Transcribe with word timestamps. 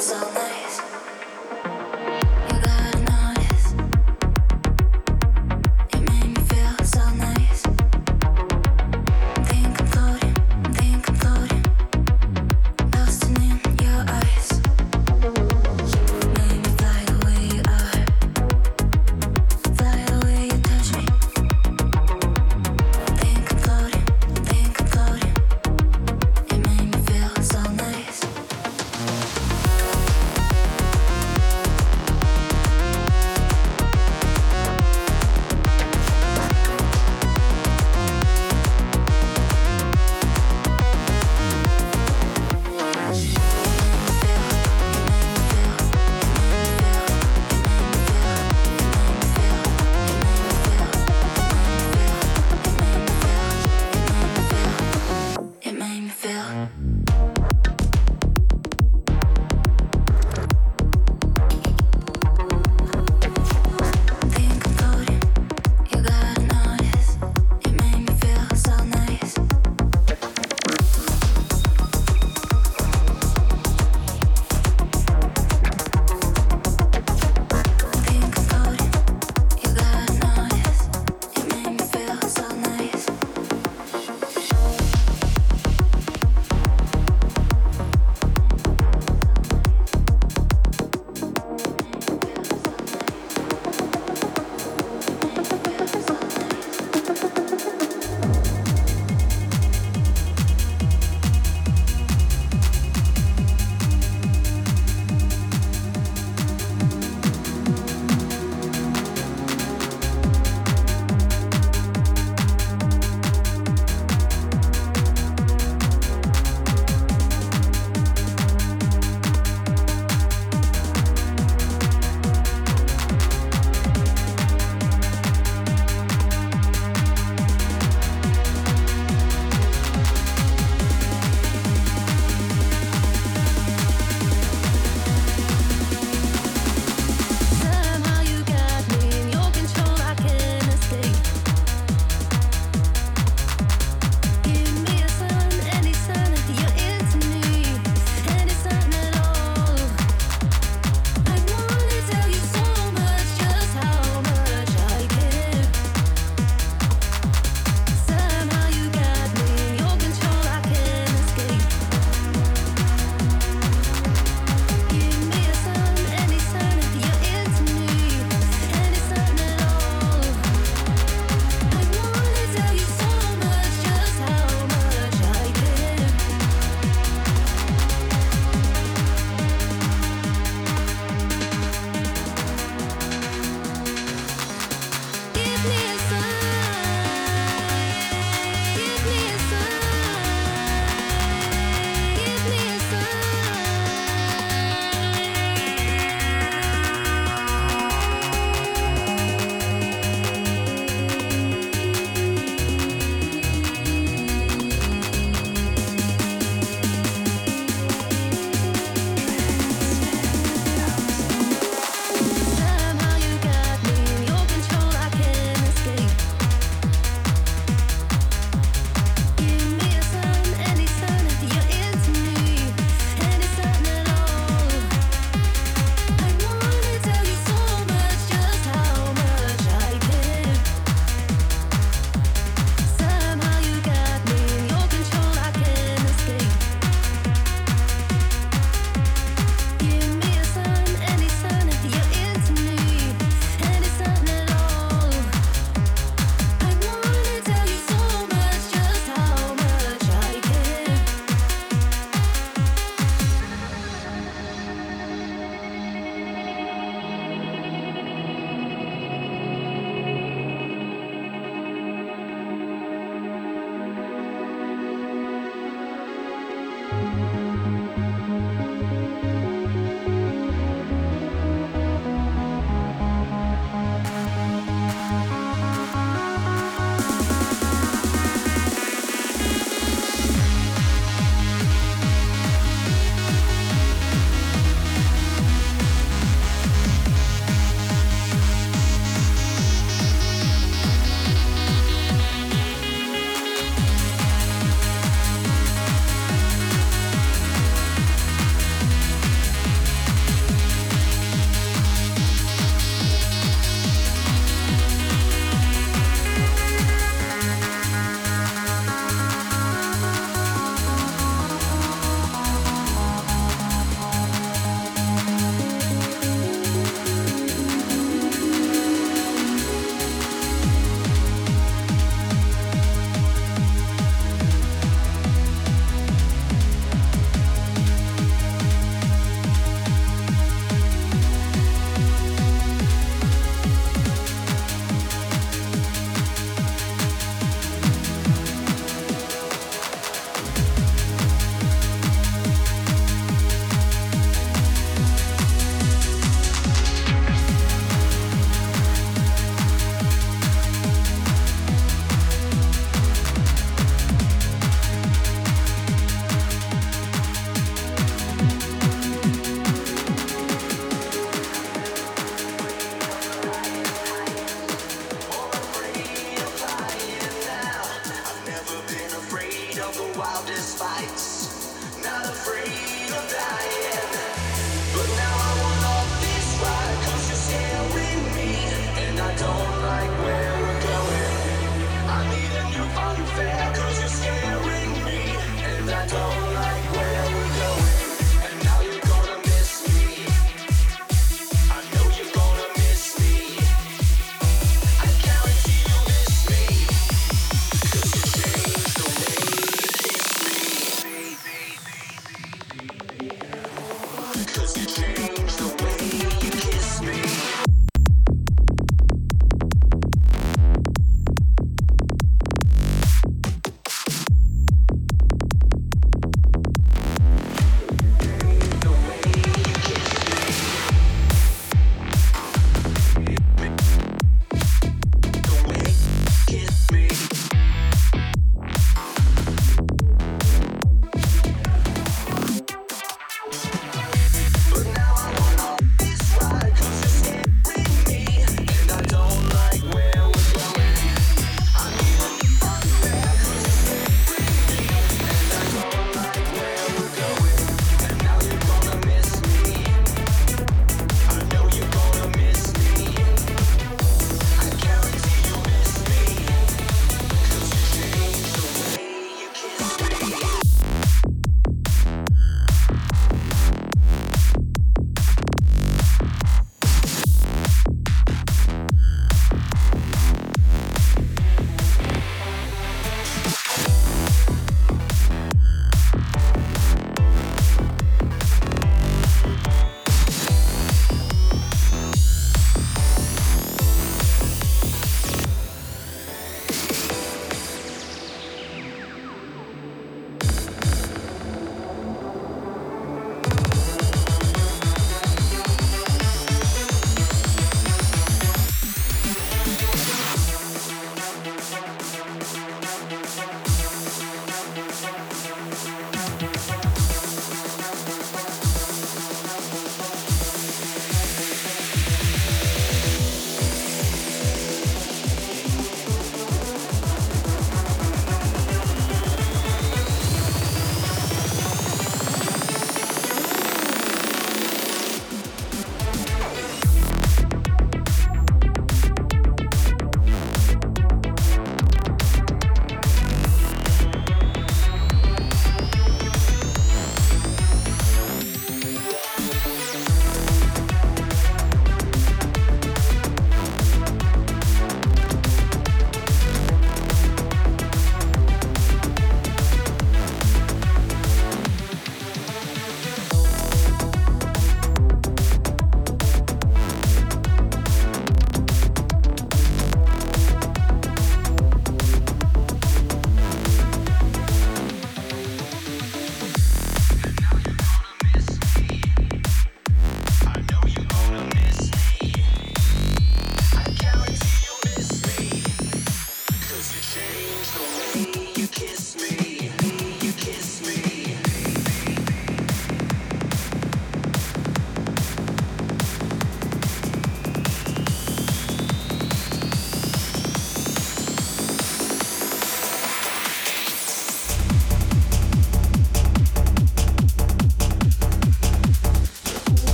So. 0.00 0.29